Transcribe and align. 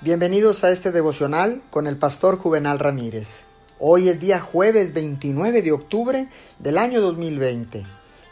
Bienvenidos 0.00 0.62
a 0.62 0.70
este 0.70 0.92
devocional 0.92 1.60
con 1.70 1.88
el 1.88 1.96
pastor 1.96 2.38
Juvenal 2.38 2.78
Ramírez. 2.78 3.40
Hoy 3.80 4.08
es 4.08 4.20
día 4.20 4.38
jueves 4.38 4.92
29 4.92 5.60
de 5.60 5.72
octubre 5.72 6.28
del 6.60 6.78
año 6.78 7.00
2020. 7.00 7.84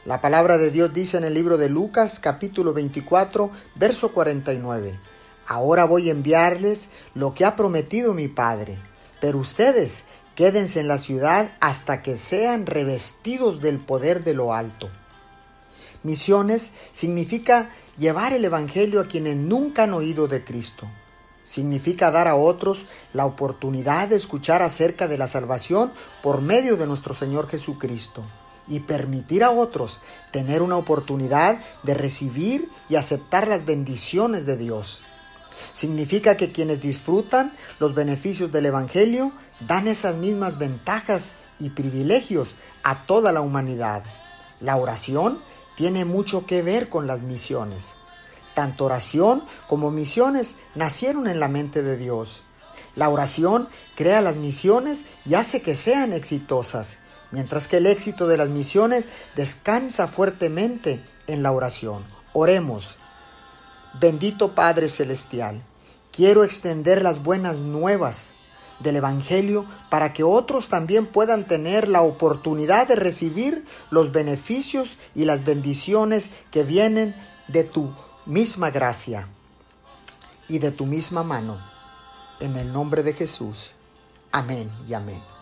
La 0.05 0.21
palabra 0.21 0.59
de 0.59 0.71
Dios 0.71 0.95
dice 0.95 1.17
en 1.17 1.25
el 1.25 1.35
libro 1.35 1.57
de 1.57 1.69
Lucas 1.69 2.21
capítulo 2.21 2.73
24 2.73 3.51
verso 3.75 4.13
49. 4.13 4.97
Ahora 5.49 5.87
voy 5.87 6.09
a 6.09 6.13
enviarles 6.13 6.89
lo 7.15 7.35
que 7.35 7.45
ha 7.45 7.57
prometido 7.57 8.15
mi 8.15 8.29
Padre, 8.29 8.79
pero 9.21 9.39
ustedes 9.39 10.05
quédense 10.37 10.79
en 10.79 10.87
la 10.87 10.99
ciudad 10.99 11.51
hasta 11.59 12.01
que 12.01 12.15
sean 12.15 12.67
revestidos 12.67 13.61
del 13.61 13.81
poder 13.81 14.23
de 14.23 14.35
lo 14.35 14.55
alto. 14.55 14.89
Misiones 16.05 16.71
significa 16.93 17.71
llevar 17.99 18.35
el 18.35 18.45
Evangelio 18.45 19.01
a 19.01 19.09
quienes 19.09 19.35
nunca 19.35 19.83
han 19.83 19.95
oído 19.95 20.29
de 20.29 20.45
Cristo. 20.45 20.89
Significa 21.47 22.11
dar 22.11 22.29
a 22.29 22.35
otros 22.35 22.87
la 23.13 23.25
oportunidad 23.25 24.09
de 24.09 24.17
escuchar 24.17 24.63
acerca 24.63 25.07
de 25.09 25.17
la 25.17 25.29
salvación 25.29 25.93
por 26.23 26.43
medio 26.43 26.77
de 26.77 26.87
nuestro 26.87 27.15
Señor 27.15 27.49
Jesucristo 27.49 28.23
y 28.69 28.81
permitir 28.81 29.45
a 29.45 29.51
otros 29.51 30.01
tener 30.33 30.61
una 30.61 30.77
oportunidad 30.77 31.59
de 31.85 31.95
recibir 31.95 32.69
y 32.89 32.97
aceptar 32.97 33.47
las 33.47 33.65
bendiciones 33.65 34.45
de 34.45 34.57
Dios. 34.57 35.03
Significa 35.73 36.37
que 36.37 36.53
quienes 36.53 36.81
disfrutan 36.81 37.55
los 37.79 37.95
beneficios 37.95 38.53
del 38.53 38.67
Evangelio 38.67 39.33
dan 39.61 39.87
esas 39.87 40.17
mismas 40.17 40.59
ventajas 40.59 41.37
y 41.59 41.71
privilegios 41.71 42.57
a 42.83 42.97
toda 42.97 43.33
la 43.33 43.41
humanidad. 43.41 44.03
La 44.61 44.77
oración 44.77 45.39
tiene 45.77 46.05
mucho 46.05 46.45
que 46.47 46.63
ver 46.63 46.89
con 46.89 47.07
las 47.07 47.23
misiones. 47.23 47.93
Tanto 48.57 48.87
oración 48.87 49.45
como 49.69 49.91
misiones 49.91 50.57
nacieron 50.75 51.27
en 51.27 51.41
la 51.41 51.49
mente 51.49 51.83
de 51.83 51.99
Dios. 51.99 52.43
La 52.95 53.11
oración 53.11 53.69
crea 53.97 54.23
las 54.23 54.37
misiones 54.37 55.05
y 55.27 55.35
hace 55.35 55.61
que 55.61 55.77
sean 55.77 56.15
exitosas, 56.15 56.97
mientras 57.33 57.69
que 57.69 57.77
el 57.77 57.87
éxito 57.87 58.27
de 58.27 58.39
las 58.39 58.49
misiones 58.49 59.05
descansa 59.35 60.09
fuertemente 60.09 61.05
en 61.27 61.43
la 61.43 61.53
oración. 61.53 62.03
Oremos. 62.33 62.97
Bendito 64.01 64.55
Padre 64.55 64.89
Celestial, 64.89 65.63
quiero 66.11 66.43
extender 66.43 67.03
las 67.03 67.23
buenas 67.23 67.57
nuevas 67.57 68.33
del 68.81 68.97
Evangelio 68.97 69.67
para 69.91 70.15
que 70.15 70.23
otros 70.23 70.71
también 70.71 71.05
puedan 71.05 71.47
tener 71.47 71.89
la 71.89 72.01
oportunidad 72.01 72.89
de 72.89 72.97
recibir 72.97 73.67
los 73.91 74.13
beneficios 74.13 74.97
y 75.15 75.27
las 75.27 75.45
bendiciones 75.45 76.31
que 76.51 76.63
vienen 76.63 77.15
de 77.49 77.63
tu 77.63 77.95
misma 78.27 78.71
gracia 78.71 79.29
y 80.49 80.59
de 80.59 80.73
tu 80.73 80.85
misma 80.85 81.23
mano. 81.23 81.59
En 82.41 82.57
el 82.57 82.73
nombre 82.73 83.03
de 83.03 83.13
Jesús. 83.13 83.75
Amén 84.33 84.71
y 84.87 84.95
amén. 84.95 85.36